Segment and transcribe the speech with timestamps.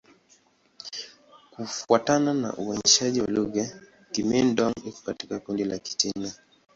[1.51, 3.79] Kufuatana na uainishaji wa lugha,
[4.11, 6.33] Kimin-Dong iko katika kundi la Kichina.